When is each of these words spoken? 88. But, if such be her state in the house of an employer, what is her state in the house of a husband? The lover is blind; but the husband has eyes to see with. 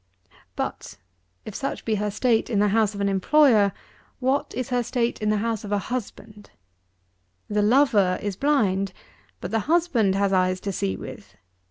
88. 0.31 0.37
But, 0.55 0.97
if 1.45 1.53
such 1.53 1.85
be 1.85 1.93
her 1.93 2.09
state 2.09 2.49
in 2.49 2.57
the 2.57 2.69
house 2.69 2.95
of 2.95 3.01
an 3.01 3.07
employer, 3.07 3.71
what 4.19 4.51
is 4.57 4.69
her 4.69 4.81
state 4.81 5.21
in 5.21 5.29
the 5.29 5.37
house 5.37 5.63
of 5.63 5.71
a 5.71 5.77
husband? 5.77 6.49
The 7.47 7.61
lover 7.61 8.17
is 8.19 8.35
blind; 8.35 8.93
but 9.41 9.51
the 9.51 9.59
husband 9.69 10.15
has 10.15 10.33
eyes 10.33 10.59
to 10.61 10.71
see 10.71 10.95
with. 10.95 11.35